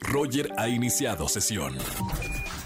[0.00, 1.74] Roger ha iniciado sesión.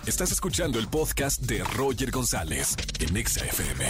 [0.07, 3.85] Estás escuchando el podcast de Roger González en Exa FM.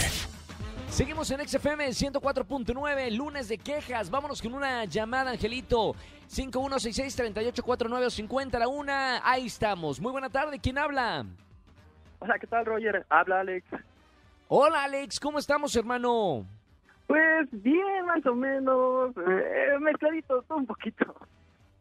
[0.89, 4.09] Seguimos en XFM 104.9, lunes de quejas.
[4.09, 5.95] Vámonos con una llamada, Angelito.
[6.29, 9.21] 5166-3849-50 a la una.
[9.23, 9.99] Ahí estamos.
[10.01, 10.59] Muy buena tarde.
[10.59, 11.25] ¿Quién habla?
[12.19, 13.05] Hola, ¿qué tal, Roger?
[13.09, 13.67] Habla Alex.
[14.47, 15.19] Hola, Alex.
[15.19, 16.45] ¿Cómo estamos, hermano?
[17.05, 19.11] Pues bien, más o menos.
[19.17, 21.05] Eh, mezcladito, todo un poquito.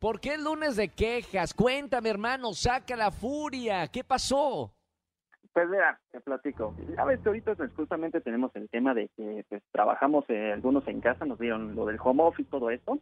[0.07, 1.52] ¿Por qué el lunes de quejas?
[1.52, 2.52] Cuéntame, hermano.
[2.52, 3.89] Saca la furia.
[3.89, 4.72] ¿Qué pasó?
[5.53, 6.76] Pues mira, te platico.
[6.96, 10.86] Ya ves que ahorita pues, justamente tenemos el tema de que pues, trabajamos eh, algunos
[10.86, 13.00] en casa, nos dieron lo del home office, todo esto.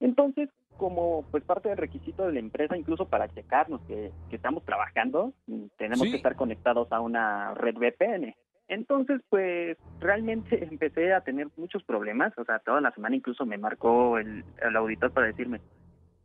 [0.00, 4.64] Entonces, como pues parte del requisito de la empresa, incluso para checarnos que, que estamos
[4.64, 6.10] trabajando, mm, tenemos Sí.
[6.10, 8.34] que estar conectados a una red VPN.
[8.68, 12.32] Entonces, pues realmente empecé a tener muchos problemas.
[12.38, 15.60] O sea, toda la semana incluso me marcó el, el auditor para decirme,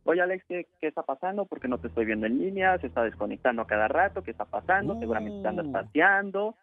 [0.04, 1.44] oye Alex, ¿qué, qué está pasando?
[1.46, 4.44] Porque no te estoy viendo en línea, se está desconectando a cada rato, ¿qué está
[4.44, 4.98] pasando?
[4.98, 5.72] Seguramente te andas Uh.
[5.72, 6.54] paseando.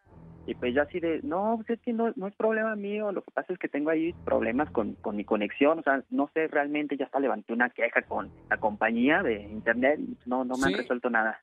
[0.46, 3.22] Y pues ya así de, no, pues es que no, no es problema mío, lo
[3.22, 6.48] que pasa es que tengo ahí problemas con, con mi conexión, o sea, no sé,
[6.48, 10.68] realmente ya hasta levanté una queja con la compañía de internet y no, no me
[10.68, 10.74] Sí.
[10.74, 11.42] han resuelto nada.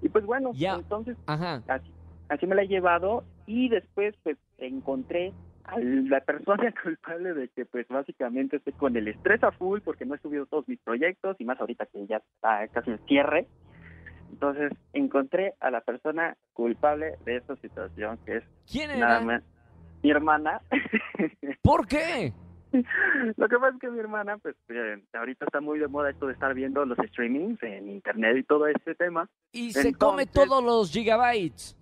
[0.00, 1.62] Y pues bueno, entonces Ajá.
[1.68, 1.92] así,
[2.30, 7.64] así me la he llevado y después pues encontré a la persona culpable de que
[7.66, 11.36] pues básicamente estoy con el estrés a full porque no he subido todos mis proyectos
[11.38, 13.46] y más ahorita que ya está casi el cierre.
[14.30, 19.24] Entonces encontré a la persona culpable de esta situación que es ¿Quién nada era?
[19.26, 19.42] más
[20.02, 20.60] mi hermana.
[21.62, 22.32] ¿Por qué?
[23.36, 26.26] Lo que pasa es que mi hermana, pues eh, ahorita está muy de moda esto
[26.28, 29.28] de estar viendo los streamings en internet y todo este tema.
[29.52, 31.76] Y se come Entonces- todos los gigabytes.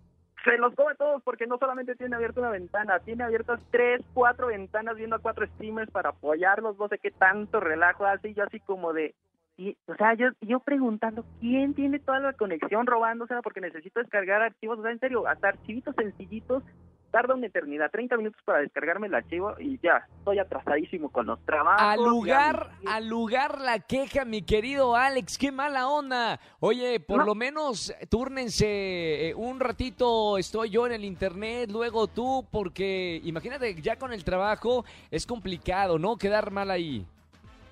[0.48, 4.46] Se los come todos porque no solamente tiene abierta una ventana, tiene abiertas tres, cuatro
[4.46, 8.60] ventanas viendo a cuatro streamers para apoyarlos, no sé qué tanto relajo y yo así
[8.60, 9.14] como de...
[9.56, 13.42] Y, o sea, yo, yo preguntando, ¿quién tiene toda la conexión robándosela?
[13.42, 16.62] Porque necesito descargar archivos, o sea, en serio, hasta archivitos sencillitos,
[17.10, 21.38] tarda una eternidad, 30 minutos para descargarme el archivo y ya, estoy atrasadísimo con los
[21.44, 21.80] trabajos.
[21.80, 26.38] Al lugar, al lugar la queja, mi querido Alex, qué mala onda.
[26.60, 27.24] Oye, por No.
[27.26, 33.74] lo menos túrnense eh, un ratito, estoy yo en el internet, luego tú, porque imagínate,
[33.80, 36.16] ya con el trabajo es complicado, ¿no?
[36.16, 37.06] Quedar mal ahí.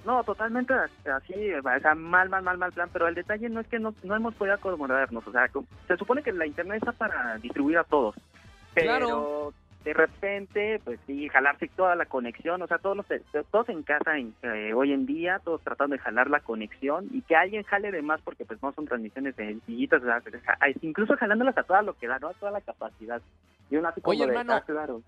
[0.05, 3.67] No, totalmente así, o sea, mal, mal, mal, mal plan, pero el detalle no es
[3.67, 5.51] que no, no hemos podido acomodarnos, o sea,
[5.89, 8.15] se supone que la internet está para distribuir a todos,
[8.77, 9.53] pero Claro.
[9.85, 13.07] de repente, pues sí, jalarse toda la conexión, o sea, todos los,
[13.51, 17.23] todos en casa en- eh, hoy en día, todos tratando de jalar la conexión y
[17.23, 21.17] que alguien jale de más porque pues no son transmisiones sencillitas, o sea, ja- incluso
[21.17, 22.29] jalándolas a toda lo que da, ¿no?
[22.29, 23.23] A toda la capacidad.
[23.71, 25.01] Y uno así como Oye, de, hermano, ah, claro.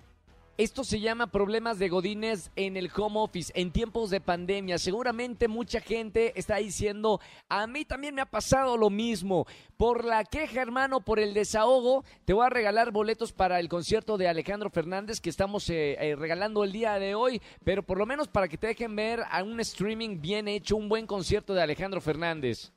[0.58, 4.78] Esto se llama problemas de godines en el home office en tiempos de pandemia.
[4.78, 9.46] Seguramente mucha gente está diciendo, a mí también me ha pasado lo mismo.
[9.76, 14.18] Por la queja, hermano, por el desahogo, te voy a regalar boletos para el concierto
[14.18, 18.04] de Alejandro Fernández que estamos eh, eh, regalando el día de hoy, pero por lo
[18.04, 21.62] menos para que te dejen ver a un streaming bien hecho, un buen concierto de
[21.62, 22.72] Alejandro Fernández.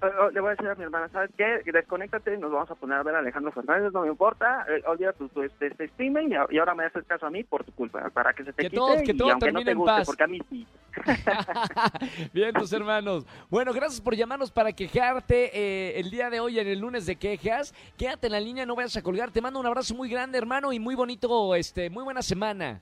[0.00, 1.62] No, eh, oh, le voy a decir a mi hermana, ¿sabes qué?
[1.72, 4.82] Desconéctate y nos vamos a poner a ver a Alejandro Fernández, no me importa, eh,
[4.86, 7.64] olvida tu, tu este, este streaming y, y ahora me haces caso a mí por
[7.64, 9.64] tu culpa, para que se te Que quite todo- que y todo aunque no termine
[9.64, 10.06] te en guste, paz.
[10.06, 10.66] porque a mí sí.
[12.32, 13.26] Bien, tus hermanos.
[13.48, 17.16] Bueno, gracias por llamarnos para quejarte eh, el día de hoy en el lunes de
[17.16, 17.74] quejas.
[17.96, 19.30] Quédate en la línea, no vayas a colgar.
[19.30, 22.80] Te mando un abrazo muy grande, hermano, y muy bonito, este, muy buena semana.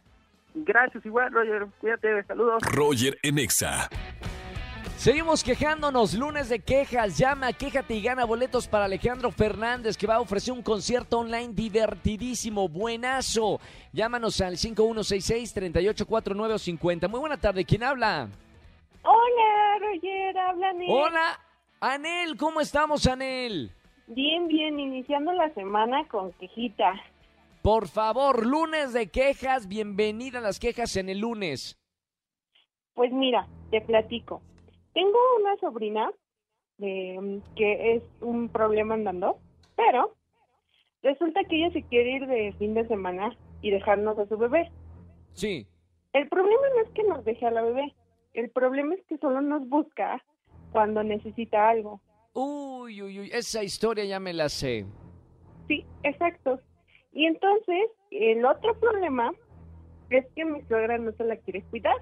[0.54, 2.62] Gracias, igual, Roger, cuídate, saludos.
[2.72, 3.88] Roger en Exa.
[4.98, 7.16] Seguimos quejándonos, lunes de quejas.
[7.16, 11.54] Llama, quéjate y gana boletos para Alejandro Fernández, que va a ofrecer un concierto online
[11.54, 13.60] divertidísimo, buenazo.
[13.92, 17.08] Llámanos al 5166-384950.
[17.08, 18.28] Muy buena tarde, ¿quién habla?
[19.04, 20.90] Hola, Roger, habla Nel.
[20.90, 21.38] Hola,
[21.78, 23.70] Anel, ¿cómo estamos, Anel?
[24.08, 26.94] Bien, bien, iniciando la semana con quejita.
[27.62, 31.78] Por favor, lunes de quejas, bienvenida a las quejas en el lunes.
[32.94, 34.42] Pues mira, te platico.
[34.94, 36.10] Tengo una sobrina
[36.80, 39.38] eh, que es un problema andando,
[39.76, 40.14] pero
[41.02, 44.70] resulta que ella se quiere ir de fin de semana y dejarnos a su bebé.
[45.32, 45.66] Sí.
[46.12, 47.94] El problema no es que nos deje a la bebé,
[48.34, 50.22] el problema es que solo nos busca
[50.72, 52.00] cuando necesita algo.
[52.34, 54.86] Uy, uy, uy, esa historia ya me la sé.
[55.66, 56.60] Sí, exacto.
[57.12, 59.32] Y entonces, el otro problema
[60.10, 61.96] es que mi suegra no se la quiere cuidar.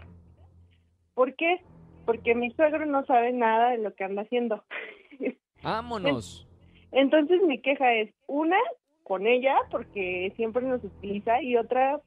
[1.14, 1.62] ¿Por qué?
[2.06, 4.64] Porque mi suegro no sabe nada de lo que anda haciendo.
[5.62, 6.49] Vámonos.
[6.93, 8.56] Entonces mi queja es, una,
[9.03, 12.00] con ella, porque siempre nos utiliza, y otra,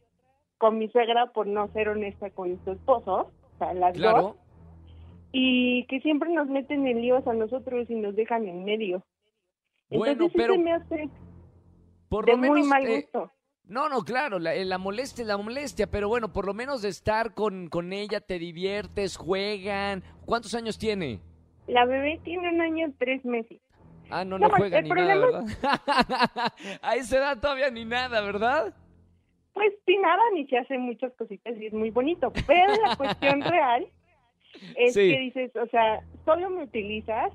[0.57, 4.01] con mi suegra por no ser honesta con su esposo, o sea, las dos.
[4.01, 4.37] Claro.
[5.31, 9.03] y que siempre nos meten en líos a nosotros y nos dejan en medio.
[9.89, 11.09] Bueno, Entonces pero se me hace
[12.09, 12.67] por de lo muy menos...
[12.67, 13.31] mal eh, gusto.
[13.69, 16.81] No, no, claro, la, eh, la molestia es la molestia, pero bueno, por lo menos
[16.81, 20.03] de estar con, con ella te diviertes, juegan.
[20.25, 21.19] ¿Cuántos años tiene?
[21.67, 23.59] La bebé tiene un año y tres meses.
[24.09, 26.53] Ah, no, No, no juega ni nada, problema ¿verdad?
[26.81, 28.73] A esa edad todavía ni nada, ¿verdad?
[29.53, 32.33] Pues sí, nada, ni se hace muchas cositas y es muy bonito.
[32.47, 33.85] Pero la cuestión real
[34.77, 35.11] es Sí.
[35.11, 37.31] que dices, o sea, solo me utilizas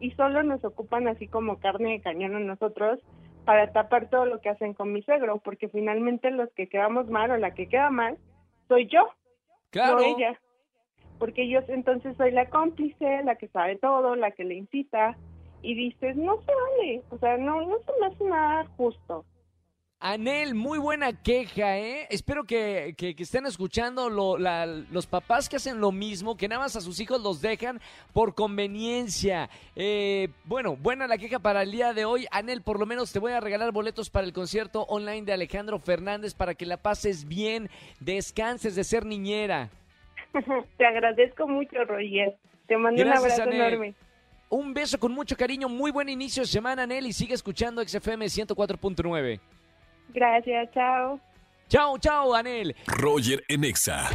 [0.00, 2.98] y solo nos ocupan así como carne de cañón a nosotros
[3.46, 7.30] para tapar todo lo que hacen con mi suegro, porque finalmente los que quedamos mal
[7.30, 8.18] o la que queda mal
[8.66, 9.08] soy yo,
[9.70, 9.94] Claro.
[9.94, 10.38] no ella.
[11.20, 15.16] Porque yo entonces soy la cómplice, la que sabe todo, la que le incita
[15.62, 19.24] y dices, no se vale, o sea, no, no se me hace nada justo.
[19.98, 22.06] Anel, muy buena queja, ¿eh?
[22.10, 26.48] Espero que, que- que estén escuchando lo- la- los papás que hacen lo mismo, que
[26.48, 27.80] nada más a sus hijos los dejan
[28.12, 29.48] por conveniencia.
[29.74, 32.26] Eh, bueno, buena la queja para el día de hoy.
[32.30, 35.78] Anel, por lo menos te voy a regalar boletos para el concierto online de Alejandro
[35.78, 39.70] Fernández para que la pases bien, descanses de ser niñera.
[40.76, 42.36] Te agradezco mucho, Roger.
[42.68, 43.60] Te mando Gracias, un abrazo Anel.
[43.72, 43.94] enorme.
[44.50, 48.26] Un beso con mucho cariño, muy buen inicio de semana, Anel, y sigue escuchando XFM
[48.26, 49.40] 104.9.
[50.08, 51.20] Gracias, chao.
[51.68, 52.74] Chao, chao, Anel.
[52.86, 54.08] Roger en Exa.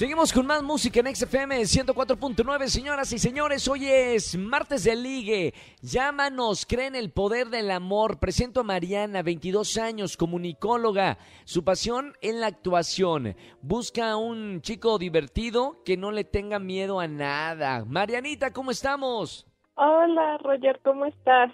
[0.00, 3.68] Seguimos con más música en XFM 104.9, señoras y señores.
[3.68, 5.52] Hoy es martes de ligue.
[5.82, 8.18] Llámanos, creen el poder del amor.
[8.18, 11.18] Presento a Mariana, 22 años, comunicóloga.
[11.44, 13.36] Su pasión en la actuación.
[13.60, 17.84] Busca a un chico divertido que no le tenga miedo a nada.
[17.84, 19.46] Marianita, ¿cómo estamos?
[19.74, 21.52] Hola, Roger, ¿cómo estás?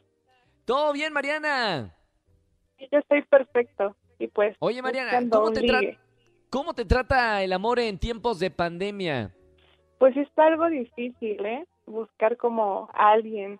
[0.66, 1.95] ¿Todo bien, Mariana?
[2.78, 3.96] Yo estoy perfecto.
[4.18, 5.98] Y pues, Oye, Mariana, ¿cómo te, ligue.
[6.50, 9.34] ¿cómo te trata el amor en tiempos de pandemia?
[9.98, 11.66] Pues está algo difícil, ¿eh?
[11.86, 13.58] Buscar como a alguien.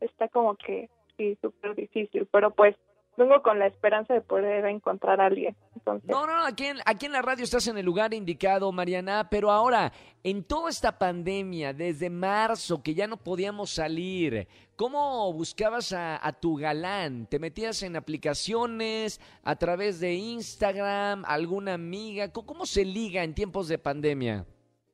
[0.00, 2.26] Está como que, sí, súper difícil.
[2.30, 2.76] Pero pues,
[3.16, 5.54] vengo con la esperanza de poder encontrar a alguien.
[5.74, 8.70] Entonces, No, no, no, aquí en, aquí en la radio estás en el lugar indicado,
[8.72, 9.92] Mariana, pero ahora,
[10.22, 16.32] en toda esta pandemia, desde marzo, que ya no podíamos salir, ¿cómo buscabas a, a
[16.32, 17.26] tu galán?
[17.26, 22.32] ¿Te metías en aplicaciones, a través de Instagram, alguna amiga?
[22.32, 24.44] ¿Cómo, cómo se liga en tiempos de pandemia?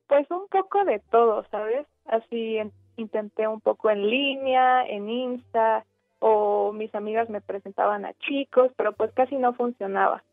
[0.07, 1.85] Pues un poco de todo, ¿sabes?
[2.05, 5.85] Así en- intenté un poco en línea, en Insta,
[6.19, 10.23] o mis amigas me presentaban a chicos, pero pues casi no funcionaba.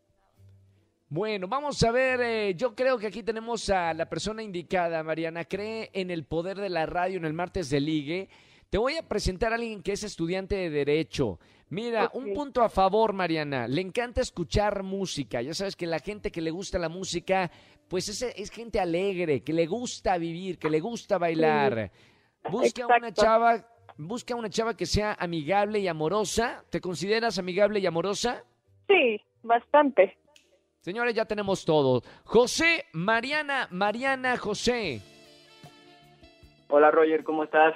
[1.09, 5.45] Bueno, vamos a ver, eh, yo creo que aquí tenemos a la persona indicada, Mariana,
[5.45, 8.29] cree en el poder de la radio en el martes de ligue.
[8.69, 11.39] Te voy a presentar a alguien que es estudiante de Derecho.
[11.69, 13.67] Mira, un punto a favor, Mariana.
[13.67, 15.41] Le encanta escuchar música.
[15.41, 17.49] Ya sabes que la gente que le gusta la música,
[17.87, 21.91] pues es, es gente alegre, que le gusta vivir, que le gusta bailar.
[22.49, 23.65] Busca una chava,
[23.97, 26.63] busca una chava que sea amigable y amorosa.
[26.69, 28.43] ¿Te consideras amigable y amorosa?
[28.87, 30.17] Sí, bastante.
[30.81, 32.01] Señores, ya tenemos todo.
[32.23, 35.01] José, Mariana, Mariana, José.
[36.69, 37.73] Hola Roger, ¿cómo estás?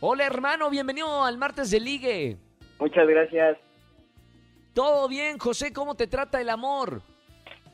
[0.00, 2.36] Hola hermano, bienvenido al martes de ligue.
[2.78, 3.58] Muchas gracias.
[4.74, 5.72] ¿Todo bien, José?
[5.72, 7.02] ¿Cómo te trata el amor?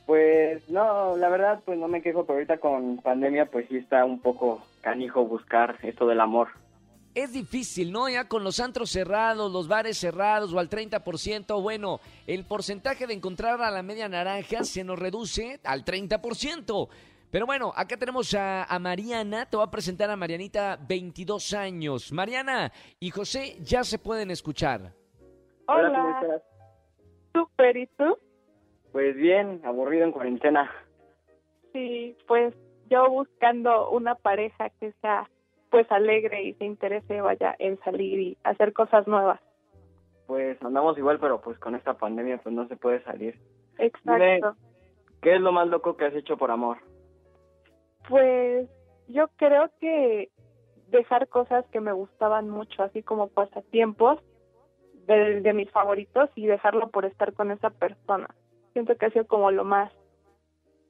[0.05, 4.05] Pues no, la verdad pues no me quejo, pero ahorita con pandemia pues sí está
[4.05, 6.49] un poco canijo buscar esto del amor.
[7.19, 8.07] Es difícil, ¿no?
[8.07, 13.13] Ya con los antros cerrados, los bares cerrados o al 30%, bueno, el porcentaje de
[13.13, 16.87] encontrar a la media naranja se nos reduce al 30%.
[17.29, 22.13] Pero bueno, acá tenemos a, a Mariana, te voy a presentar a Marianita, 22 años.
[22.13, 24.93] Mariana y José ya se pueden escuchar.
[25.67, 26.41] Hola, ¿cómo estás?
[27.33, 28.17] súper, ¿y tú?
[28.93, 30.71] Pues bien, aburrido en cuarentena.
[31.73, 32.55] Sí, pues
[32.89, 35.29] yo buscando una pareja que sea
[35.69, 39.39] pues alegre y se interese vaya en salir y hacer cosas nuevas.
[40.27, 43.39] Pues andamos igual, pero pues con esta pandemia pues no se puede salir.
[43.77, 44.55] Exacto.
[45.21, 46.77] ¿Qué es lo más loco que has hecho por amor?
[48.07, 48.69] Pues
[49.07, 50.29] yo creo que
[50.87, 54.19] dejar cosas que me gustaban mucho, así como pasatiempos
[55.07, 58.27] de, de mis favoritos y dejarlo por estar con esa persona.
[58.73, 59.91] Siento que ha sido como lo más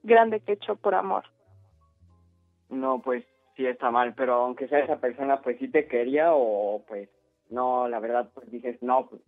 [0.03, 1.23] grande que he hecho por amor.
[2.69, 3.25] No, pues
[3.59, 7.09] sí está mal, pero aunque sea esa persona pues sí te quería o pues
[7.49, 9.21] no, la verdad pues dices no, pues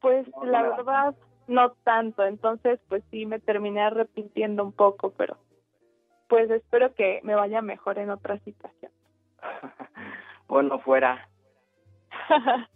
[0.00, 1.14] Pues No, la no verdad
[1.48, 5.36] no tanto, entonces pues sí me terminé arrepintiendo un poco, pero
[6.28, 8.90] pues espero que me vaya mejor en otra situación.
[10.48, 11.28] bueno fuera.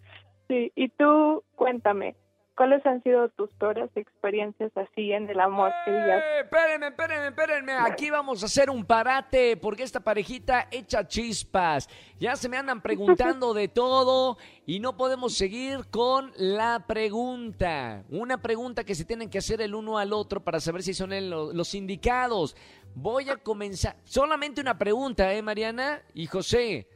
[0.48, 2.16] sí, y tú cuéntame,
[2.56, 5.70] ¿cuáles han sido tus peores experiencias así en el amor?
[5.86, 6.40] Digas, ¡Eh!
[6.40, 7.72] Espérenme, espérenme, espérenme.
[7.72, 11.88] Aquí vamos a hacer un parate porque esta parejita echa chispas.
[12.18, 18.04] Ya se me andan preguntando de todo y no podemos seguir con la pregunta.
[18.08, 21.12] Una pregunta que se tienen que hacer el uno al otro para saber si son
[21.12, 22.56] el- los indicados.
[22.94, 23.96] Voy a comenzar.
[24.04, 26.88] Solamente una pregunta, ¿eh, Mariana y José?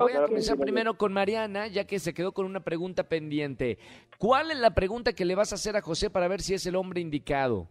[0.00, 3.78] Voy a comenzar primero con Mariana, ya que se quedó con una pregunta pendiente.
[4.18, 6.66] ¿Cuál es la pregunta que le vas a hacer a José para ver si es
[6.66, 7.68] el hombre indicado?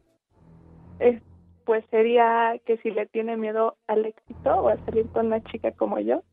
[1.00, 1.21] es-
[1.65, 5.71] pues sería que si le tiene miedo al éxito o a salir con una chica
[5.74, 6.24] como yo.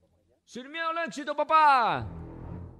[0.44, 2.06] Sin miedo al éxito, papá.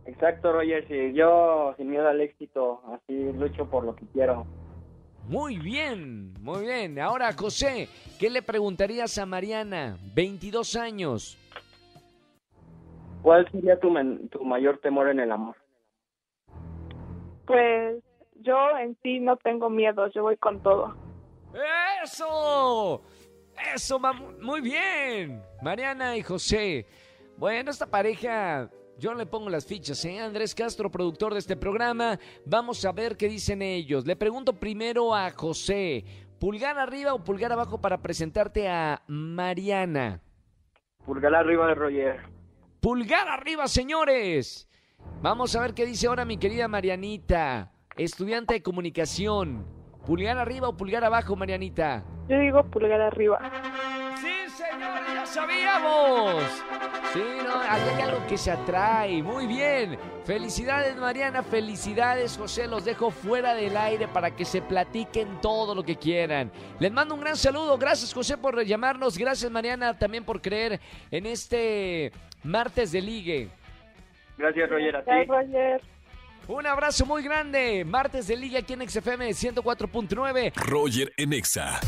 [0.06, 4.46] Exacto, Roger, sí, yo sin miedo al éxito, así lucho por lo que quiero.
[5.28, 6.98] Muy bien, muy bien.
[6.98, 9.98] Ahora, José, ¿qué le preguntarías a Mariana?
[10.14, 11.36] 22 años.
[13.26, 15.56] ¿Cuál sería tu, men- tu mayor temor en el amor?
[17.44, 18.00] Pues
[18.36, 20.94] yo en sí no tengo miedo, yo voy con todo.
[22.04, 23.02] ¡Eso!
[23.74, 24.00] ¡Eso,
[24.40, 25.42] muy bien!
[25.60, 26.86] Mariana y José.
[27.36, 30.20] Bueno, esta pareja, yo le pongo las fichas, ¿eh?
[30.20, 32.20] Andrés Castro, productor de este programa.
[32.44, 34.06] Vamos a ver qué dicen ellos.
[34.06, 36.04] Le pregunto primero a José.
[36.38, 40.20] ¿Pulgar arriba o pulgar abajo para presentarte a Mariana?
[41.04, 42.35] Pulgar arriba de Roger.
[42.86, 44.68] Pulgar arriba, señores.
[45.20, 49.66] Vamos a ver qué dice ahora mi querida Marianita, estudiante de comunicación.
[50.06, 52.04] ¿Pulgar arriba o pulgar abajo, Marianita?
[52.28, 53.40] Yo digo pulgar arriba.
[54.20, 56.44] Sí, señores, ya sabíamos.
[57.12, 59.20] Sí, no, hay algo que se atrae.
[59.20, 59.98] Muy bien.
[60.24, 61.42] Felicidades, Mariana.
[61.42, 62.68] Felicidades, José.
[62.68, 66.52] Los dejo fuera del aire para que se platiquen todo lo que quieran.
[66.78, 67.78] Les mando un gran saludo.
[67.78, 69.18] Gracias, José, por llamarnos.
[69.18, 72.12] Gracias, Mariana, también por creer en este
[72.46, 73.48] martes de ligue.
[74.38, 75.10] Gracias, Roger, a ti.
[75.26, 75.80] Roger.
[76.48, 77.84] Un abrazo muy grande.
[77.84, 80.52] Martes de ligue aquí en XFM 104.9.
[80.54, 81.80] Roger en Exa.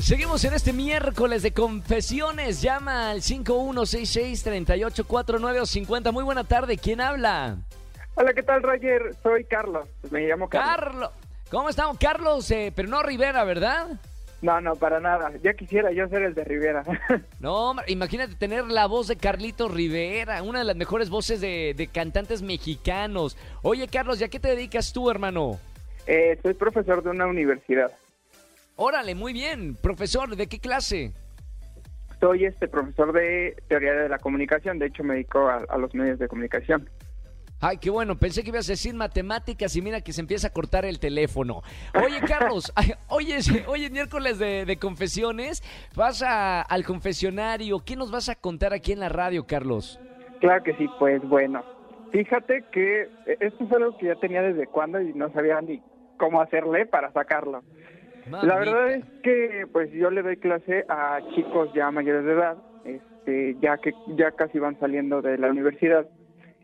[0.00, 2.62] Seguimos en este miércoles de confesiones.
[2.62, 6.12] Llama al 5166-3849 o 50.
[6.12, 6.78] Muy buena tarde.
[6.78, 7.58] ¿Quién habla?
[8.14, 9.14] Hola, ¿qué tal, Roger?
[9.22, 9.86] Soy Carlos.
[10.10, 10.74] Me llamo Carlos.
[10.74, 11.10] Carlos.
[11.50, 11.98] ¿Cómo estamos?
[11.98, 14.00] Carlos, eh, pero no Rivera, ¿verdad?
[14.40, 15.32] No, no, para nada.
[15.42, 16.84] Ya quisiera yo ser el de Rivera.
[17.40, 21.74] No, hombre, imagínate tener la voz de Carlito Rivera, una de las mejores voces de,
[21.76, 23.36] de cantantes mexicanos.
[23.62, 25.58] Oye, Carlos, ¿ya qué te dedicas tú, hermano?
[26.06, 27.92] Eh, soy profesor de una universidad.
[28.76, 29.76] Órale, muy bien.
[29.76, 31.12] Profesor, ¿de qué clase?
[32.20, 34.78] Soy este profesor de teoría de la comunicación.
[34.78, 36.88] De hecho, me dedico a, a los medios de comunicación.
[37.60, 40.50] Ay, qué bueno, pensé que ibas a decir matemáticas y mira que se empieza a
[40.52, 41.62] cortar el teléfono.
[41.94, 45.62] Oye, Carlos, ay, hoy es, hoy es miércoles de, de confesiones,
[45.96, 49.98] vas a- al confesionario, ¿qué nos vas a contar aquí en la radio, Carlos?
[50.40, 51.64] Claro que sí, pues bueno.
[52.12, 55.82] Fíjate que eh, esto es algo que ya tenía desde cuando y no sabía ni
[56.16, 57.62] cómo hacerle para sacarlo.
[58.30, 62.58] La verdad es que pues yo le doy clase a chicos ya mayores de edad,
[62.84, 66.06] este, ya que ya casi van saliendo de la universidad.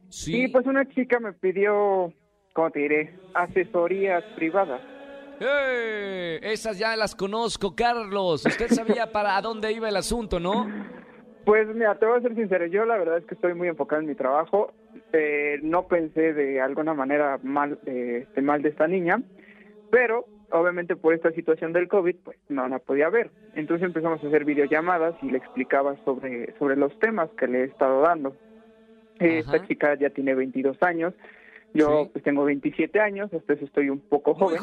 [0.09, 0.45] Sí.
[0.45, 2.13] Y pues una chica me pidió,
[2.53, 3.19] ¿cómo te diré?
[3.35, 4.81] Asesorías privadas.
[5.41, 6.41] ¡Eh!
[6.43, 8.47] Esas ya las conozco, Carlos.
[8.47, 10.67] Usted sabía para dónde iba el asunto, ¿no?
[11.45, 14.01] Pues mira, te voy a ser sincero, yo la verdad es que estoy muy enfocado
[14.01, 14.73] en mi trabajo.
[15.13, 19.23] Eh, no pensé de alguna manera mal, eh, este, mal de esta niña,
[19.91, 23.31] pero obviamente por esta situación del COVID, pues no la podía ver.
[23.55, 27.65] Entonces empezamos a hacer videollamadas y le explicaba sobre, sobre los temas que le he
[27.65, 28.35] estado dando.
[29.21, 29.39] Eh.
[29.39, 31.15] Esta chica ya tiene 22 años,
[31.73, 32.11] yo Sí.
[32.13, 34.59] pues tengo 27 años, eso estoy un poco Muy joven.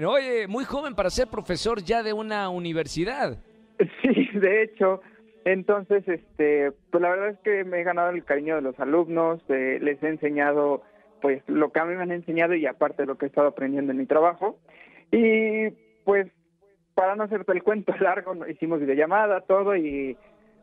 [0.00, 3.36] joven, oye, muy joven para ser profesor ya de una universidad.
[4.02, 5.00] Sí, de hecho.
[5.46, 9.40] Entonces, este, pues la verdad es que me he ganado el cariño de los alumnos,
[9.48, 10.82] eh, les he enseñado,
[11.22, 13.90] pues, lo que a mí me han enseñado y aparte lo que he estado aprendiendo
[13.92, 14.58] en mi trabajo.
[15.10, 15.70] Y,
[16.04, 16.26] pues,
[16.94, 20.16] para no hacerte el cuento largo, hicimos videollamada, todo, y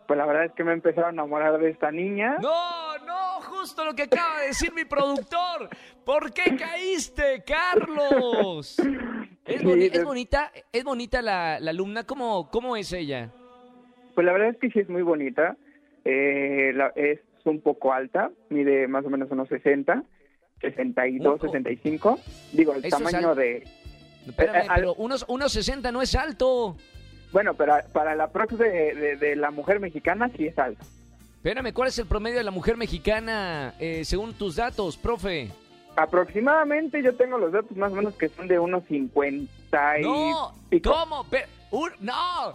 [0.07, 2.37] pues la verdad es que me he empezado a enamorar de esta niña.
[2.39, 5.69] No, no, justo lo que acaba de decir mi productor.
[6.05, 8.75] ¿Por qué caíste, Carlos?
[9.45, 12.03] Es, boni- bonita, es bonita la, la alumna.
[12.05, 13.31] ¿Cómo, ¿Cómo es ella?
[14.15, 15.55] Pues la verdad es que sí es muy bonita,
[16.05, 20.03] eh, la- es un poco alta, mide más o menos unos 60,
[20.61, 21.45] 62, Ojo.
[21.47, 22.19] 65.
[22.51, 23.63] Digo, el Eso tamaño de...
[24.27, 26.75] Espérame, eh, al- pero unos, unos 60 no es alto.
[27.31, 30.83] Bueno, pero para la prox de, de- de la mujer mexicana sí es alto.
[31.47, 35.49] Espérame, ¿cuál es el promedio de la mujer mexicana eh, según tus datos, profe?
[35.95, 40.53] Aproximadamente yo tengo los datos más o menos que son de unos 50 y No,
[40.69, 40.91] pico.
[40.91, 41.25] ¿cómo?
[41.71, 42.53] Un- no,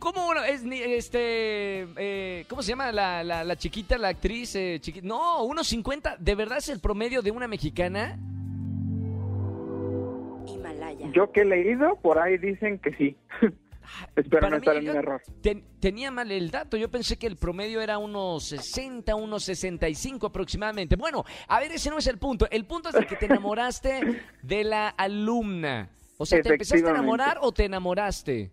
[0.00, 0.42] ¿cómo uno?
[0.42, 4.56] Es, ni- este, eh, ¿cómo se llama la, la, la chiquita, la actriz?
[4.56, 8.18] Eh, chiqui- no, unos 50, ¿de verdad es el promedio de una mexicana?
[11.12, 13.16] yo que he leído, por ahí dicen que sí.
[14.16, 15.22] Espero no estar en un error.
[15.42, 16.76] ten- tenía mal el dato.
[16.76, 20.96] Yo pensé que el promedio era unos 60, unos 65 aproximadamente.
[20.96, 22.46] Bueno, a ver, ese no es el punto.
[22.50, 24.00] El punto es de que te enamoraste
[24.42, 25.90] de la alumna.
[26.18, 28.50] O sea, ¿te empezaste a enamorar o te enamoraste?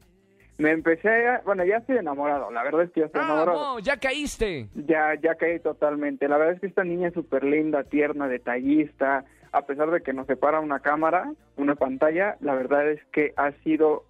[0.57, 1.41] Me empecé a...
[1.45, 2.51] Bueno, ya estoy enamorado.
[2.51, 3.59] La verdad es que ya estoy Ah, enamorado.
[3.59, 4.67] no, ya caíste.
[4.75, 6.27] Ya, ya caí totalmente.
[6.27, 9.25] La verdad es que esta niña es súper linda, tierna, detallista.
[9.53, 13.51] A pesar de que nos separa una cámara, una pantalla, la verdad es que ha
[13.63, 14.05] sido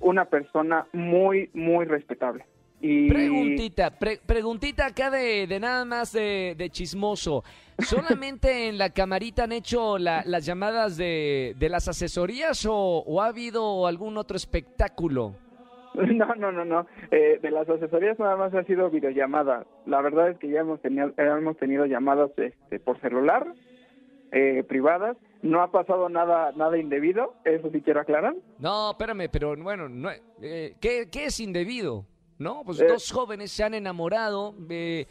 [0.00, 2.44] una persona muy, muy respetable.
[2.80, 7.42] Y Preguntita, pre- preguntita acá de, de nada más de, de chismoso.
[7.78, 12.74] ¿Solamente en la camarita han hecho la- las llamadas de, de las asesorías o,
[13.04, 15.34] o ha habido algún otro espectáculo?
[15.94, 16.86] No, no, no, no.
[17.10, 19.66] Eh, de las asesorías nada más ha sido videollamada.
[19.84, 23.44] La verdad es que ya hemos tenido, hemos tenido llamadas este, por celular,
[24.30, 25.16] eh, privadas.
[25.42, 27.34] No ha pasado nada, nada indebido.
[27.44, 28.34] Eso sí quiero aclarar.
[28.58, 30.10] No, espérame, pero bueno, no,
[30.42, 32.04] eh, ¿qué, qué es indebido?
[32.38, 32.62] ¿No?
[32.64, 32.86] Pues Eh.
[32.88, 34.54] dos jóvenes se han enamorado.
[34.68, 35.06] eh,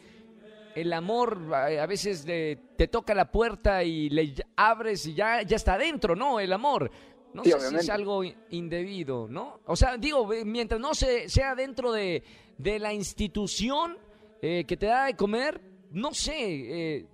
[0.74, 5.42] el amor eh, a veces de- te toca la puerta y le abres y ya,
[5.42, 6.38] ya está adentro, ¿no?
[6.40, 6.90] El amor.
[7.34, 9.60] No Sí, sé si es algo indebido, ¿no?
[9.66, 12.22] O sea, digo, mientras no se, sea dentro de,
[12.58, 13.98] de la institución
[14.40, 17.06] que te da de comer, no sé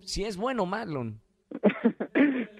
[0.00, 1.12] si es bueno o malo.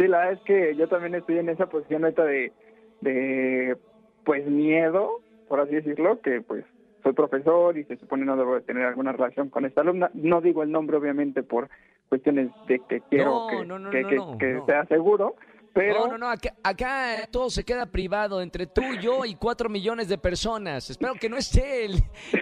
[0.00, 2.52] sí, la verdad es que yo también estoy en esa posición ahorita de,
[3.00, 3.76] de,
[4.24, 6.64] pues, miedo, por así decirlo, que pues
[7.02, 10.10] soy profesor y se supone no debo de tener alguna relación con esta alumna.
[10.14, 11.68] No digo el nombre, obviamente, por
[12.08, 14.66] cuestiones de que quiero No, que, no, no, que, no, que- no, que no.
[14.66, 15.36] sea seguro,
[15.72, 16.00] pero...
[16.00, 20.08] No, no, no, acá, acá, todo se queda privado entre tú, yo y cuatro millones
[20.08, 20.90] de personas.
[20.90, 21.94] Espero que no esté el,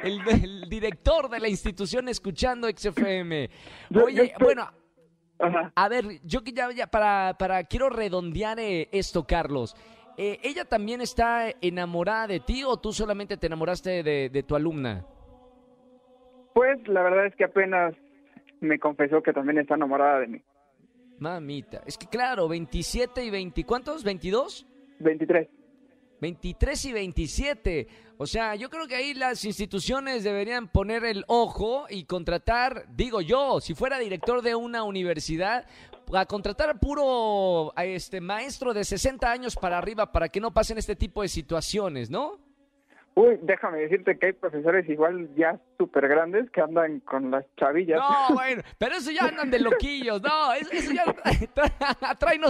[0.03, 3.49] el- el director de la institución escuchando XFM.
[3.91, 4.69] Yo- yo Oye, estoy- bueno,
[5.39, 5.73] Ajá.
[5.75, 9.77] a ver, yo que ya, ya para, para, quiero redondear eh, esto, Carlos.
[10.17, 14.57] Eh, ¿Ella también está enamorada de ti o tú solamente te enamoraste de, de tu
[14.57, 15.05] alumna?
[16.55, 17.95] Pues la verdad es que apenas
[18.61, 20.43] me confesó que también está enamorada de mí.
[21.19, 24.05] Mamita, es que claro, 27 y 20, ¿cuántos?
[24.05, 24.67] ¿22?
[25.01, 25.49] 23.
[26.21, 27.89] 23 y 27.
[28.17, 33.21] O sea, yo creo que ahí las instituciones deberían poner el ojo y contratar, digo
[33.21, 35.67] yo, si fuera director de una universidad,
[36.13, 40.79] a contratar a puro este maestro de 60 años para arriba para que no pasen
[40.79, 42.39] este tipo de situaciones, ¿no?
[43.15, 47.99] Uy, déjame decirte que hay profesores igual ya súper grandes que andan con las chavillas.
[48.01, 52.43] No, bueno, pero eso ya andan de loquillos, no, eso, eso ya tra- traen,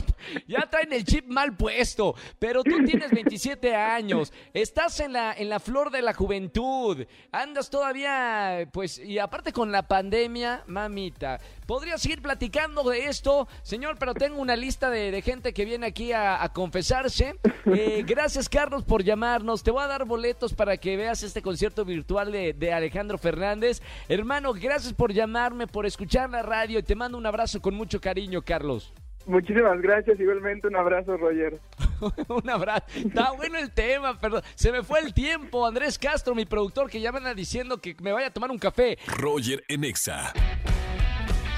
[0.46, 5.48] ya traen el chip mal puesto, pero tú tienes 27 años, estás en la, en
[5.50, 11.98] la flor de la juventud, andas todavía, pues, y aparte con la pandemia, mamita, podría
[11.98, 16.12] seguir platicando de esto, señor, pero tengo una lista de, de gente que viene aquí
[16.12, 17.38] a, a confesarse.
[17.66, 21.84] Eh, gracias, Carlos, por llamarnos, te voy a dar boletos para que veas este concierto
[21.84, 23.82] virtual de, de Alejandro Fernández.
[24.08, 28.00] Hermano, gracias por llamarme, por escuchar la radio y te mando un abrazo con mucho
[28.00, 28.92] cariño, Carlos.
[29.28, 31.60] Muchísimas gracias, igualmente un abrazo, Roger.
[32.28, 32.86] un abrazo.
[32.94, 34.40] Está bueno el tema, perdón.
[34.54, 35.66] Se me fue el tiempo.
[35.66, 38.58] Andrés Castro, mi productor, que ya me anda diciendo que me vaya a tomar un
[38.58, 38.96] café.
[39.06, 40.32] Roger en Exa.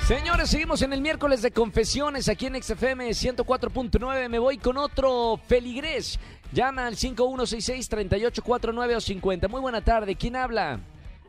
[0.05, 4.29] Señores, seguimos en el miércoles de confesiones aquí en XFM 104.9.
[4.29, 6.19] Me voy con otro feligrés.
[6.53, 9.47] Llama al 5166-3849 o 50.
[9.47, 10.17] Muy buena tarde.
[10.17, 10.81] ¿Quién habla?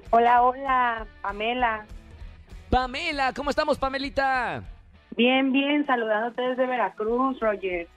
[0.10, 1.86] Hola, hola, Pamela.
[2.70, 3.34] Pamela.
[3.34, 4.64] ¿Cómo estamos, Pamelita?
[5.16, 7.88] Bien, bien, saludándote desde Veracruz, Roger.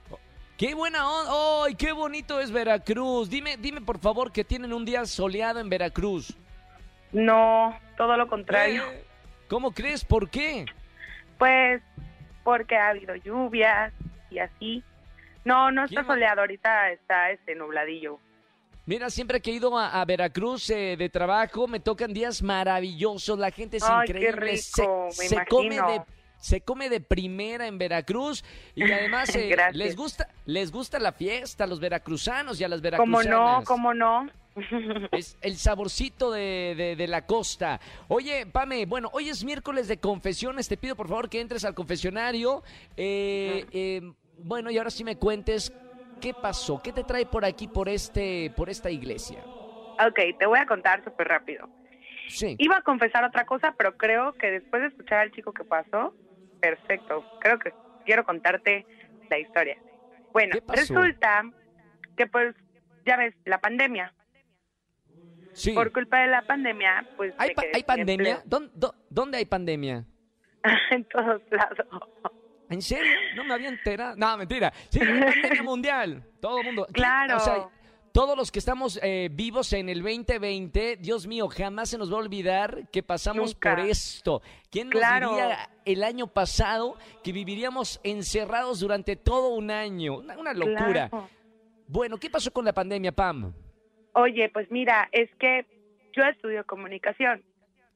[0.57, 1.31] Qué buena onda.
[1.65, 3.29] ¡Ay, qué bonito es Veracruz!
[3.29, 6.35] Dime, dime por favor que tienen un día soleado en Veracruz.
[7.11, 8.83] No, todo lo contrario.
[8.89, 9.03] Eh,
[9.49, 10.05] ¿Cómo crees?
[10.05, 10.65] ¿Por qué?
[11.37, 11.81] Pues
[12.43, 13.91] porque ha habido lluvias
[14.29, 14.83] y así.
[15.43, 18.19] No, no está ¿Quién ma- soleado, ahorita está este nubladillo.
[18.85, 23.37] Mira, siempre que he ido a, a Veracruz eh, de trabajo, me tocan días maravillosos.
[23.39, 24.57] La gente es Ay, qué increíble.
[24.57, 26.01] se, me se come de
[26.37, 28.43] se come de primera en Veracruz
[28.75, 32.81] y además eh, les gusta les gusta la fiesta a los veracruzanos y a las
[32.81, 33.59] ¿Cómo veracruzanas.
[33.59, 33.63] no?
[33.63, 34.29] ¿Cómo no?
[35.11, 37.79] Es el saborcito de, de- de la costa.
[38.07, 40.67] Oye, Pame, bueno, hoy es miércoles de confesiones.
[40.67, 42.63] Te pido por favor que entres al confesionario.
[42.95, 44.01] Eh, eh,
[44.37, 45.73] bueno, y ahora sí me cuentes
[46.25, 49.43] qué pasó, qué te trae por aquí, por este, por esta iglesia.
[50.03, 51.69] ok, te voy a contar súper rápido.
[52.29, 52.55] Sí.
[52.57, 56.15] Iba a confesar otra cosa, pero creo que después de escuchar al chico que pasó,
[56.59, 57.23] perfecto.
[57.37, 57.73] Creo que
[58.05, 58.87] quiero contarte
[59.29, 59.77] la historia.
[60.33, 61.43] Bueno, resulta
[62.17, 62.55] que pues,
[63.05, 64.11] ya ves, la pandemia.
[65.53, 65.73] sí.
[65.73, 67.35] Por culpa de la pandemia, pues...
[67.37, 68.41] ¿Hay, pa- pandemia?
[68.45, 70.05] ¿Dónde, dó- dónde hay pandemia?
[70.89, 71.87] en todos lados.
[72.69, 73.11] ¿En serio?
[73.35, 74.15] No me había enterado.
[74.17, 74.73] No, mentira.
[74.89, 76.23] Sí, pandemia mundial.
[76.39, 76.87] Todo el mundo.
[76.91, 77.37] Claro.
[77.37, 77.69] O sea,
[78.11, 82.15] todos los que estamos eh, vivos en el 2020, Dios mío, jamás se nos va
[82.15, 83.75] a olvidar que pasamos Nunca.
[83.75, 84.41] por esto.
[84.71, 90.17] ¿Quién nos diría el año pasado que viviríamos encerrados durante todo un año?
[90.19, 91.09] Una, una locura.
[91.09, 91.29] Claro.
[91.87, 93.53] Bueno, ¿qué pasó con la pandemia, Pam?
[94.13, 95.65] Oye, pues mira, es que
[96.15, 97.43] yo estudio comunicación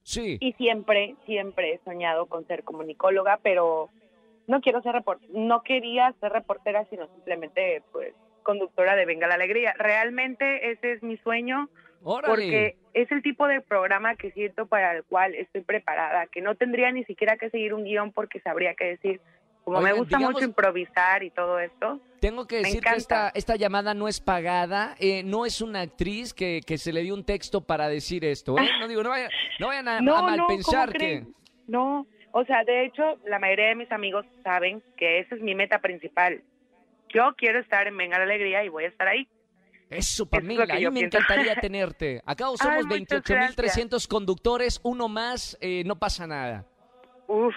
[0.04, 0.38] Sí.
[0.42, 3.90] y siempre, siempre he soñado con ser comunicóloga, pero
[4.50, 9.36] no quiero ser report no quería ser reportera, sino simplemente pues conductora de Venga la
[9.36, 9.74] Alegría.
[9.78, 11.70] Realmente ese es mi sueño
[12.04, 12.28] Órale.
[12.34, 16.56] porque es el tipo de programa que siento para el cual estoy preparada, que no
[16.56, 19.22] tendría ni siquiera que seguir un guion porque sabría qué decir.
[19.64, 23.56] Como me gusta digamos- mucho improvisar y todo esto, Tengo que decir que esta, esta
[23.56, 27.24] llamada no es pagada, eh, no es una actriz que, que se le dio un
[27.24, 28.68] texto para decir esto, ¿eh?
[28.80, 31.24] No digo, no vayan, no vayan a, No, a mal no, pensar ¿cómo que...
[31.68, 35.56] No, o sea, de hecho, la mayoría de mis amigos saben que esa es mi
[35.56, 36.42] meta principal.
[37.10, 39.28] Yo quiero estar en Venga la Alegría y voy a estar ahí.
[39.90, 41.18] Eso, Pamela, que ahí me pienso.
[41.18, 42.22] encantaría tenerte.
[42.26, 46.66] Acá somos muchas 28.300 conductores, uno más, eh, no pasa nada.
[47.28, 47.56] Uf,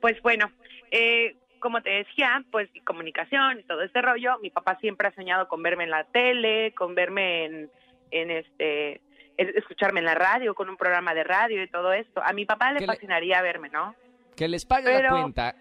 [0.00, 0.50] pues bueno,
[0.90, 5.48] eh, como te decía, pues comunicación y todo este rollo, mi papá siempre ha soñado
[5.48, 7.70] con verme en la tele, con verme en,
[8.10, 9.00] en este, es-
[9.36, 12.22] escucharme en la radio, con un programa de radio y todo esto.
[12.24, 13.94] A mi papá le fascinaría verme, ¿no?
[14.36, 15.54] Que les pague la cuenta.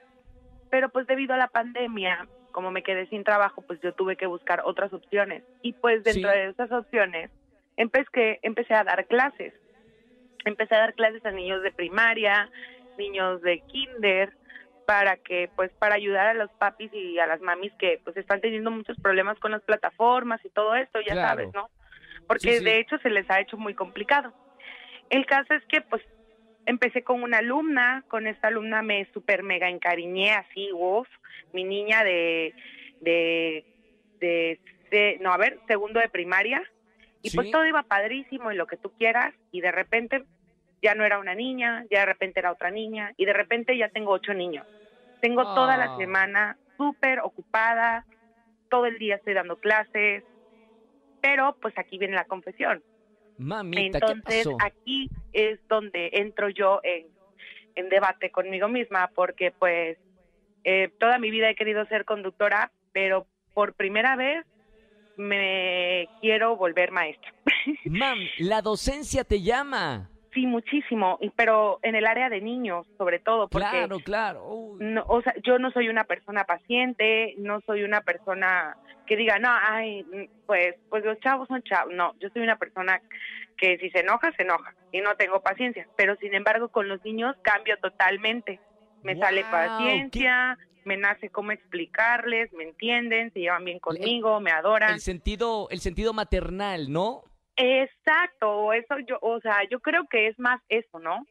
[0.69, 4.25] pero pues debido a la pandemia, como me quedé sin trabajo, pues yo tuve que
[4.25, 5.43] buscar otras opciones.
[5.61, 6.37] Y pues dentro Sí.
[6.37, 7.29] de esas opciones,
[7.77, 9.53] empecé, empecé a dar clases.
[10.45, 12.49] Empecé a dar clases a niños de primaria,
[12.97, 14.33] niños de kinder,
[14.85, 18.41] para que, pues, para ayudar a los papis y a las mamis que, pues, están
[18.41, 21.29] teniendo muchos problemas con las plataformas y todo esto, ya Claro.
[21.29, 21.69] sabes, ¿no?
[22.27, 22.63] Porque Sí, sí.
[22.65, 24.33] de hecho se les ha hecho muy complicado.
[25.09, 26.01] El caso es que, pues,
[26.65, 31.07] empecé con una alumna, con esta alumna me super mega encariñé así, uff,
[31.51, 32.53] mi niña de,
[33.01, 33.65] de,
[34.19, 34.59] de,
[34.89, 36.63] de- no, a ver, segundo de primaria,
[37.21, 37.37] y Sí.
[37.37, 40.23] pues todo iba padrísimo y lo que tú quieras, y de repente
[40.81, 43.89] ya no era una niña, ya de repente era otra niña, y de repente ya
[43.89, 44.65] tengo ocho niños.
[45.21, 45.97] Tengo toda la Ah.
[45.97, 48.05] semana súper ocupada,
[48.69, 50.23] todo el día estoy dando clases,
[51.23, 52.83] pero pues aquí viene la confesión.
[53.37, 54.57] Mamita, ¿qué Entonces, pasó?
[54.59, 57.07] aquí es donde entro yo en,
[57.75, 59.97] en debate conmigo misma, porque pues
[60.65, 64.45] eh, toda mi vida he querido ser conductora, pero por primera vez
[65.15, 67.33] me quiero volver maestra.
[67.85, 70.09] Mam, la docencia te llama.
[70.33, 74.47] Sí, muchísimo, pero en el área de niños, sobre todo, porque Claro, claro.
[74.47, 74.77] Uy.
[74.79, 79.39] no, o sea, yo no soy una persona paciente, no soy una persona que diga,
[79.39, 80.05] no, ay,
[80.45, 81.93] pues, pues los chavos son chavos.
[81.93, 83.01] No, yo soy una persona
[83.57, 85.87] que si se enoja, se enoja y no tengo paciencia.
[85.97, 88.59] Pero sin embargo, con los niños cambio totalmente.
[89.03, 94.93] Me sale paciencia, me nace cómo explicarles, me entienden, se llevan bien conmigo, me adoran.
[94.93, 97.23] El sentido, el sentido maternal, ¿no?
[97.55, 101.25] Exacto, eso yo, o sea, yo creo que es más eso, ¿no?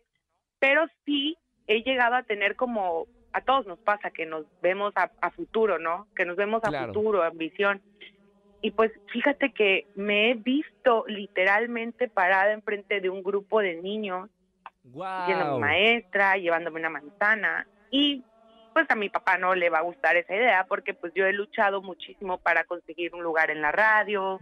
[0.60, 5.10] Pero sí he llegado a tener como, a todos nos pasa que nos vemos a,
[5.20, 6.08] a futuro, ¿no?
[6.14, 6.92] Que nos vemos a Claro.
[6.94, 7.82] futuro, a visión.
[8.60, 14.30] Y pues fíjate que me he visto literalmente parada enfrente de un grupo de niños,
[15.24, 15.60] siendo mi Wow.
[15.60, 17.66] maestra, llevándome una manzana.
[17.90, 18.24] Y
[18.72, 21.32] pues a mi papá no le va a gustar esa idea porque pues yo he
[21.32, 24.40] luchado muchísimo para conseguir un lugar en la radio,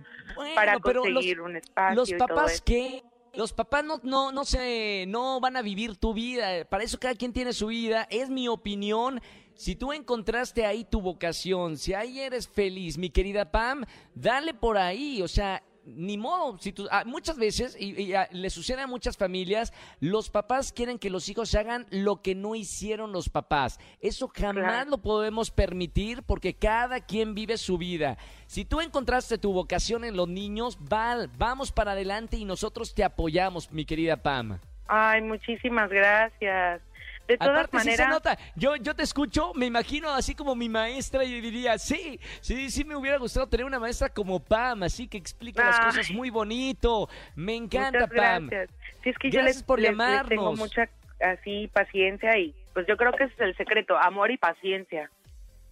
[0.55, 3.03] para los, conseguir un espacio los y todo papás qué?
[3.33, 6.65] Los papás no, no, no se, no van a vivir tu vida.
[6.65, 8.09] Para eso cada quien tiene su vida.
[8.11, 9.21] Es mi opinión.
[9.55, 14.79] Si tú encontraste ahí tu vocación, si ahí eres feliz, mi querida Pam, dale por
[14.79, 15.23] ahí.
[15.23, 16.59] O sea, ni modo.
[16.59, 20.73] Si tú, ah, muchas veces, y, y, ah, le sucede a muchas familias, los papás
[20.73, 23.79] quieren que los hijos hagan lo que no hicieron los papás.
[24.01, 24.91] Eso jamás Claro.
[24.91, 28.19] lo podemos permitir porque cada quien vive su vida.
[28.47, 33.05] Si tú encontraste tu vocación en los niños, val, vamos para adelante y nosotros te
[33.05, 34.59] apoyamos, mi querida Pam.
[34.87, 36.83] Ay, muchísimas gracias.
[37.31, 38.39] De todas Aparte, sí se maneras, nota.
[38.57, 42.85] Yo, yo te escucho, me imagino así como mi maestra y diría, sí, sí, sí
[42.85, 47.09] me hubiera gustado tener una maestra como Pam, así que explica las cosas muy bonito.
[47.37, 48.49] Me encanta, muchas Pam.
[48.49, 48.71] gracias.
[49.05, 50.89] Sí, es que yo les, por les- les tengo mucha
[51.21, 55.09] así paciencia y pues yo creo que ese es el secreto, amor y paciencia.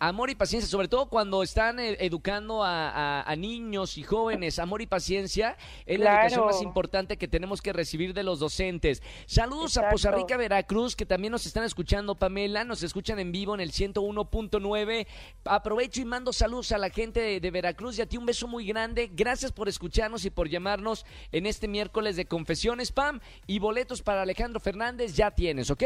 [0.00, 4.58] Amor y paciencia, sobre todo cuando están eh, educando a, a- a niños y jóvenes.
[4.58, 5.56] Amor y paciencia
[5.86, 9.02] es la educación más importante que tenemos que recibir de los docentes.
[9.26, 9.82] Saludos a.
[9.90, 12.62] Poza Rica, Veracruz, que también nos están escuchando, Pamela.
[12.64, 15.06] Nos escuchan en vivo en el 101.9.
[15.44, 18.46] Aprovecho y mando saludos a la gente de, de Veracruz y a ti un beso
[18.46, 19.10] muy grande.
[19.12, 23.20] Gracias por escucharnos y por llamarnos en este miércoles de Confesiones, Pam.
[23.46, 25.82] Y boletos para Alejandro Fernández ya tienes, ¿ok?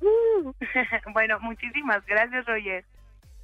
[1.12, 2.84] bueno, muchísimas gracias, Roger.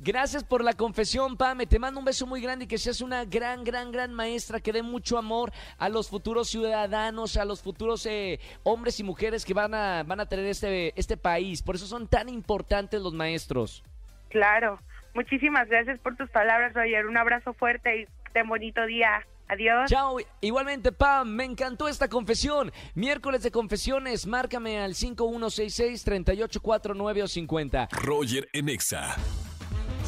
[0.05, 1.65] Gracias por la confesión, Pame.
[1.65, 4.73] Te mando un beso muy grande y que seas una gran, gran, gran maestra que
[4.73, 9.55] dé mucho amor a los futuros ciudadanos, a los futuros eh, hombres y mujeres que
[9.55, 11.63] van a, van a tener este, este país.
[11.63, 13.85] Por eso son tan importantes los maestros.
[14.31, 14.81] Claro.
[15.15, 17.07] Muchísimas gracias por tus palabras, Roger.
[17.07, 19.25] Un abrazo fuerte y ten bonito día.
[19.47, 19.89] Adiós.
[19.89, 20.17] Chao.
[20.41, 22.73] Igualmente, Pam, me encantó esta confesión.
[22.97, 27.89] Miércoles de confesiones, márcame al 5166-3849 o 50.
[27.93, 29.17] Roger en Exa.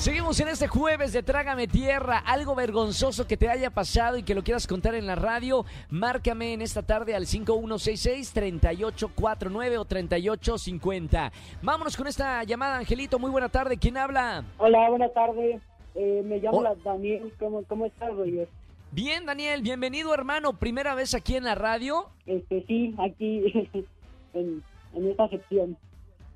[0.05, 2.19] Seguimos en este jueves de Trágame Tierra.
[2.19, 6.53] Algo vergonzoso que te haya pasado y que lo quieras contar en la radio, márcame
[6.53, 11.33] en esta tarde al 5166-3849 o 3850.
[11.62, 13.19] Vámonos con esta llamada, Angelito.
[13.19, 13.79] Muy buena tarde.
[13.79, 14.45] ¿Quién habla?
[14.59, 15.59] Hola, buena tarde.
[15.95, 16.62] Eh, me llamo.
[16.85, 17.33] Daniel.
[17.38, 18.47] ¿Cómo, cómo estás, Roger?
[18.93, 19.62] Bien, Daniel.
[19.62, 20.59] Bienvenido, hermano.
[20.59, 22.11] Primera vez aquí en la radio.
[22.27, 23.71] Este, sí, aquí
[24.35, 24.62] en,
[24.93, 25.79] en esta sección.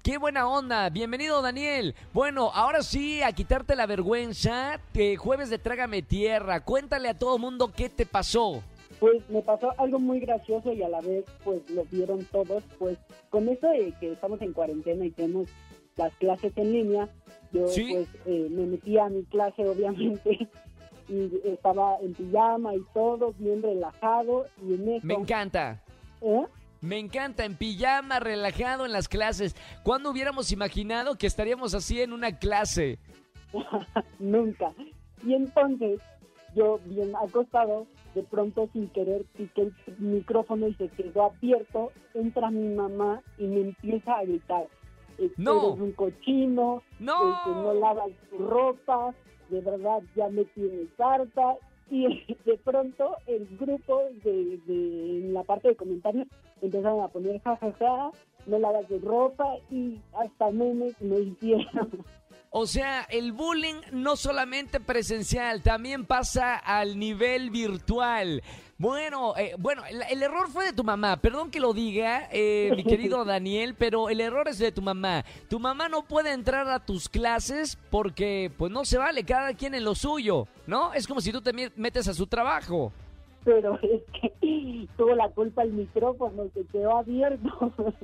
[0.08, 0.88] Qué buena onda.
[0.88, 1.94] Bienvenido, Daniel.
[2.14, 4.80] Bueno, ahora sí, a quitarte la vergüenza.
[4.94, 6.64] eh, jueves de Trágame Tierra.
[6.64, 8.62] Cuéntale a todo mundo qué te pasó.
[9.00, 12.64] Pues me pasó algo muy gracioso y a la vez, pues lo vieron todos.
[12.78, 12.96] Pues
[13.28, 15.46] con esto de que estamos en cuarentena y tenemos
[15.98, 17.06] las clases en línea,
[17.52, 17.88] yo Sí.
[17.92, 20.48] pues eh, me metí a mi clase, obviamente,
[21.10, 24.46] y estaba en pijama y todo, bien relajado.
[24.66, 25.06] Y en eso.
[25.06, 25.82] Me encanta.
[26.22, 26.46] ¿Eh?
[26.80, 29.56] Me encanta, en pijama, relajado en las clases.
[29.82, 32.98] ¿Cuándo hubiéramos imaginado que estaríamos así en una clase?
[34.18, 34.72] Nunca.
[35.26, 36.00] Y entonces,
[36.54, 42.50] yo bien acostado, de pronto sin querer piqué el micrófono y se quedó abierto, entra
[42.50, 44.66] mi mamá y me empieza a gritar.
[45.18, 45.70] "Eh, No.
[45.70, 47.40] Eres un cochino, ¡No!
[47.44, 49.14] que no lavas tu ropa,
[49.50, 51.56] de verdad ya me tienes harta.
[51.90, 52.06] Y
[52.44, 56.26] de pronto el grupo de, de en la parte de comentarios
[56.60, 58.10] empezaron a poner jajaja,
[58.46, 62.04] no lavas tu ropa y hasta memes me hicieron.
[62.50, 68.42] O sea, el bullying no solamente presencial, también pasa al nivel virtual.
[68.78, 71.16] Bueno, eh, bueno, el, el error fue de tu mamá.
[71.16, 75.24] Perdón que lo diga, eh, mi querido Daniel, pero el error es de tu mamá.
[75.50, 79.24] Tu mamá no puede entrar a tus clases porque, pues, no se vale.
[79.24, 80.94] Cada quien en lo suyo, ¿no?
[80.94, 82.92] Es como si tú te metes a su trabajo.
[83.44, 84.32] pero es que
[84.96, 87.72] tuvo la culpa el micrófono, se quedó abierto.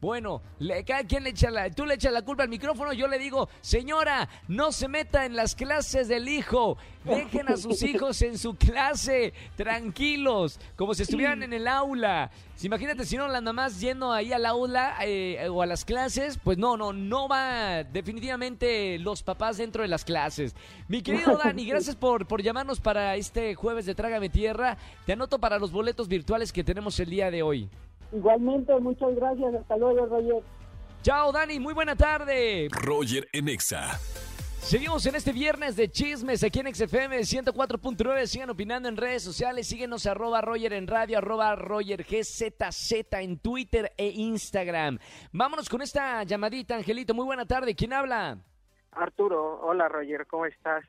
[0.00, 3.08] Bueno, le, cada quien le echa la, tú le echas la culpa al micrófono, yo
[3.08, 8.22] le digo, señora, no se meta en las clases del hijo, dejen a sus hijos
[8.22, 12.30] en su clase, tranquilos, como si estuvieran en el aula.
[12.62, 16.58] Imagínate si no las mamás yendo ahí al aula eh, o a las clases, pues
[16.58, 20.54] no, no, no va definitivamente los papás dentro de las clases.
[20.86, 24.78] Mi querido Dani, gracias por, por llamarnos para este jueves de Trágame Tierra.
[25.06, 27.68] Te anoto para los boletos virtuales que tenemos el día de hoy.
[28.12, 30.42] Igualmente, muchas gracias, hasta luego, Roger.
[31.02, 32.68] Chao Dani, muy buena tarde.
[32.70, 33.98] Roger en Exa.
[34.60, 38.26] Seguimos en este viernes de chismes aquí en XFM 104.9.
[38.26, 39.66] Sigan opinando en redes sociales.
[39.66, 44.98] Síguenos arroba Roger en radio, arroba Roger GZZ en Twitter e Instagram.
[45.32, 47.14] Vámonos con esta llamadita, Angelito.
[47.14, 47.74] Muy buena tarde.
[47.74, 48.36] ¿Quién habla?
[48.92, 50.84] Arturo, hola Roger, ¿cómo estás?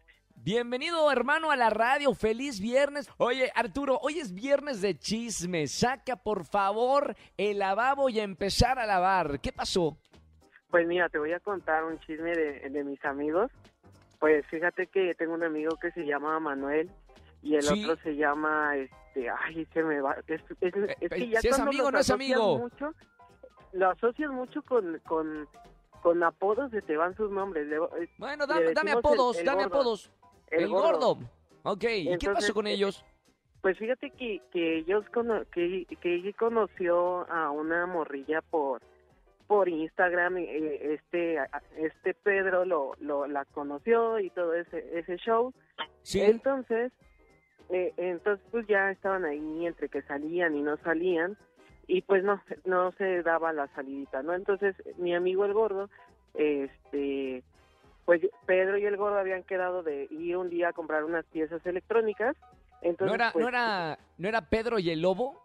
[0.53, 2.12] Bienvenido, hermano, a la radio.
[2.15, 3.07] Feliz viernes.
[3.17, 5.71] Oye, Arturo, hoy es viernes de chismes.
[5.71, 9.39] Saca, por favor, el lavabo y a empezar a lavar.
[9.41, 9.95] ¿Qué pasó?
[10.71, 13.51] Pues mira, te voy a contar un chisme de, de mis amigos.
[14.19, 16.89] Pues fíjate que tengo un amigo que se llama Manuel
[17.43, 17.83] y el Sí.
[17.85, 20.15] otro se llama, este, ay, se me va.
[20.25, 22.57] Es, es- es que ya si es amigo, no es amigo.
[22.57, 22.95] Mucho,
[23.73, 25.47] lo asocias mucho con, con,
[26.01, 27.67] con apodos, se te van sus nombres.
[27.67, 29.75] Le- eh, Bueno, dame, dame decimos el- apodos, el dame gordo.
[29.81, 30.12] apodos.
[30.51, 31.17] El, gordo.
[31.63, 33.03] Ok, ¿y qué pasó con eh, ellos?
[33.62, 38.81] Pues fíjate que, que ellos cono- que, que ella conoció a una morrilla por
[39.47, 41.38] por Instagram eh, este
[41.77, 45.51] este Pedro lo, lo la conoció y todo ese ese show
[46.03, 46.21] Sí.
[46.21, 46.91] entonces
[47.71, 51.35] eh, entonces pues ya estaban ahí entre que salían y no salían
[51.88, 55.89] y pues no no se daba la salidita no entonces mi amigo el gordo
[56.35, 57.43] este
[58.09, 61.63] pues Pedro y el gordo habían quedado de ir un día a comprar unas piezas
[61.63, 62.35] electrónicas
[62.81, 65.39] entonces ¿No era, pues, no, era, ¿No era Pedro y el lobo?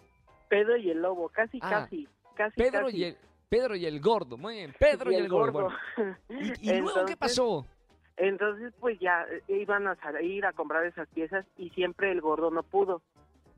[0.49, 2.57] Pedro y el lobo, casi, Ah, casi, casi.
[2.57, 2.97] Pedro casi.
[2.97, 3.17] y el,
[3.51, 4.39] Pedro y el gordo.
[4.39, 5.69] Muy bien, Pedro y, el gordo.
[5.97, 6.17] bueno.
[6.31, 7.67] ¿Y, y luego qué pasó?
[8.17, 12.63] Entonces, pues ya iban a salir a comprar esas piezas y siempre el gordo no
[12.63, 13.03] pudo.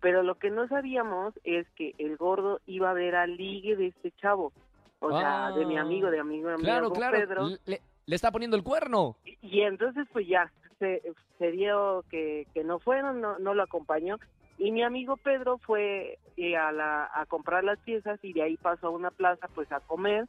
[0.00, 3.86] Pero lo que no sabíamos es que el gordo iba a ver al ligue de
[3.88, 4.52] este chavo.
[4.98, 7.18] O sea, de mi Ah, amigo, de amigo, de mi Claro, amigo claro.
[7.18, 7.46] Pedro.
[7.66, 9.16] Le, le está poniendo el cuerno.
[9.24, 11.02] Y, y entonces, pues ya, se,
[11.38, 14.18] se dio que, que no fueron, no, no lo acompañó.
[14.58, 18.56] Y mi amigo Pedro fue eh, a, la, a comprar las piezas y de ahí
[18.56, 20.26] pasó a una plaza, pues a comer.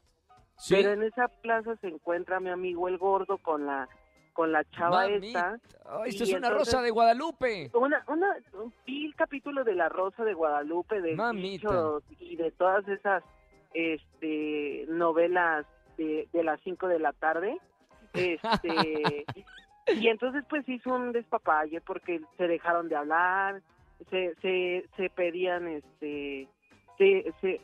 [0.58, 0.76] Sí.
[0.76, 3.88] Pero en esa plaza se encuentra mi amigo el gordo con la
[4.34, 5.56] con la chava Mamita.
[5.56, 6.00] esta.
[6.04, 7.72] Ay, esto Y es una entonces- rosa de Guadalupe.
[7.74, 8.06] Una,
[8.86, 11.14] el capítulo de La Rosa de Guadalupe, de
[12.20, 13.24] y de todas esas
[13.74, 15.66] este, novelas
[15.98, 17.58] de, de las 5 de la tarde.
[18.14, 19.26] Este,
[19.96, 23.62] y entonces pues hizo un despapalle porque se dejaron de hablar,
[24.10, 26.48] se, se, se pedían, este,
[26.98, 27.62] se, se,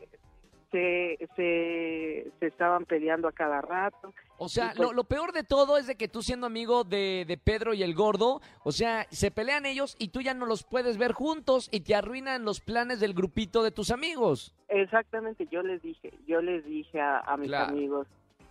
[0.71, 4.13] se, se, se estaban peleando a cada rato.
[4.37, 6.83] O sea, Y pues- lo, lo peor de todo es de que tú siendo amigo
[6.83, 10.45] de, de Pedro y el gordo, o sea, se pelean ellos y tú ya no
[10.45, 14.53] los puedes ver juntos y te arruinan los planes del grupito de tus amigos.
[14.69, 17.71] Exactamente, yo les dije, yo les dije a, a mis Claro.
[17.71, 18.07] amigos,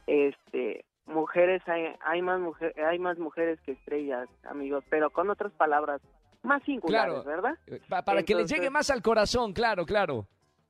[0.06, 5.52] este, mujeres hay, hay más mujeres, hay más mujeres que estrellas, amigos, pero con otras
[5.52, 6.00] palabras
[6.42, 7.24] más singulares, Claro.
[7.24, 7.58] ¿verdad?
[7.66, 10.26] Eh, pa- para que les llegue más al corazón, claro, claro.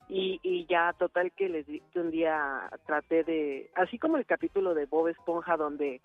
[0.09, 4.27] Y, y ya total que les di- que un día traté de, así como el
[4.27, 6.03] capítulo de Bob Esponja donde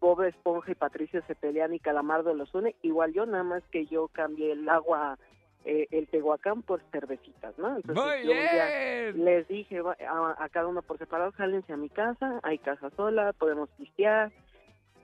[0.00, 3.86] Bob Esponja y Patricio se pelean y Calamardo los une, igual yo nada más que
[3.86, 5.18] yo cambié el agua,
[5.64, 7.76] eh, el Tehuacán por cervecitas, ¿no?
[7.76, 9.24] Entonces, Muy yo un día bien.
[9.24, 13.32] les dije a, a cada uno por separado, jálense a mi casa, hay casa sola,
[13.32, 14.32] podemos pistear.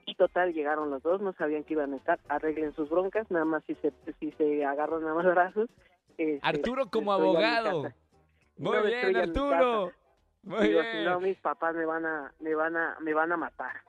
[0.06, 3.44] Y total, llegaron los dos, no sabían que iban a estar, arreglen sus broncas, nada
[3.44, 5.68] más si se, si se agarran a más brazos.
[6.16, 7.92] este, Arturo como abogado.
[8.56, 9.92] Muy No bien, Arturo.
[10.44, 10.92] Muy Digo, bien.
[10.96, 13.82] si no, mis papás me van a, me van a, me van a matar,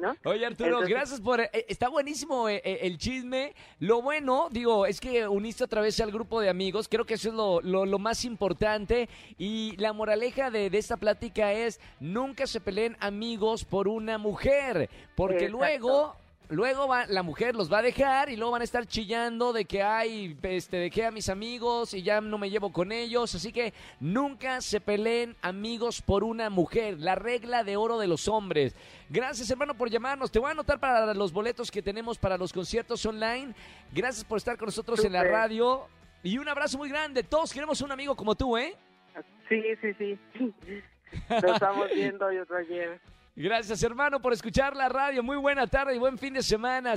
[0.00, 0.16] ¿no?
[0.24, 1.40] Oye, Arturo, Entonces- gracias por...
[1.40, 3.54] eh, está buenísimo eh, eh, el chisme.
[3.78, 6.88] Lo bueno, digo, es que uniste otra vez al grupo de amigos.
[6.88, 9.08] Creo que eso es lo, lo- lo más importante.
[9.38, 14.88] Y la moraleja de, de esta plática es, nunca se peleen amigos por una mujer.
[15.14, 15.58] Porque Exacto.
[15.58, 16.16] luego...
[16.48, 19.64] Luego va, la mujer los va a dejar y luego van a estar chillando de
[19.64, 23.34] que hay, este, de que a mis amigos y ya no me llevo con ellos.
[23.34, 27.00] Así que nunca se peleen amigos por una mujer.
[27.00, 28.76] La regla de oro de los hombres.
[29.08, 30.30] Gracias, hermano, por llamarnos.
[30.30, 33.52] Te voy a anotar para los boletos que tenemos para los conciertos online.
[33.92, 35.88] Gracias por estar con nosotros en la radio.
[36.22, 37.24] Y un abrazo muy grande.
[37.24, 38.76] Todos queremos un amigo como tú, ¿eh?
[39.48, 40.18] Sí, sí, sí.
[41.28, 43.00] Lo estamos viendo, yo Roger.
[43.36, 45.22] Gracias, hermano, por escuchar la radio.
[45.22, 46.94] Muy buena tarde y buen fin de semana.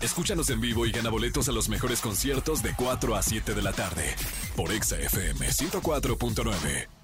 [0.00, 3.62] Escúchanos en vivo y gana boletos a los mejores conciertos de 4 a 7 de
[3.62, 4.14] la tarde
[4.56, 6.95] por Exa FM 104.9.